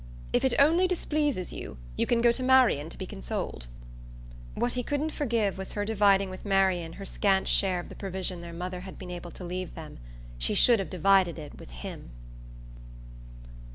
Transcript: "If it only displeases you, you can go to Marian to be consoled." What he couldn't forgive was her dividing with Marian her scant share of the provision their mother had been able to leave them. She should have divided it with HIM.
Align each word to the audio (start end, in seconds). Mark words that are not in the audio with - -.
"If 0.33 0.43
it 0.43 0.55
only 0.57 0.87
displeases 0.87 1.53
you, 1.53 1.77
you 1.95 2.07
can 2.07 2.21
go 2.21 2.31
to 2.31 2.41
Marian 2.41 2.89
to 2.89 2.97
be 2.97 3.05
consoled." 3.05 3.67
What 4.55 4.73
he 4.73 4.81
couldn't 4.81 5.11
forgive 5.11 5.59
was 5.59 5.73
her 5.73 5.85
dividing 5.85 6.31
with 6.31 6.43
Marian 6.43 6.93
her 6.93 7.05
scant 7.05 7.47
share 7.47 7.79
of 7.79 7.87
the 7.89 7.93
provision 7.93 8.41
their 8.41 8.51
mother 8.51 8.79
had 8.79 8.97
been 8.97 9.11
able 9.11 9.29
to 9.29 9.43
leave 9.43 9.75
them. 9.75 9.99
She 10.39 10.55
should 10.55 10.79
have 10.79 10.89
divided 10.89 11.37
it 11.37 11.59
with 11.59 11.69
HIM. 11.69 12.09